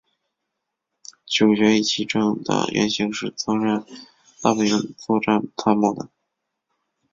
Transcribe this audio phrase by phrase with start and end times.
[1.27, 3.83] 主角壹岐正的原型是曾任
[4.41, 6.09] 大本营作战参谋的。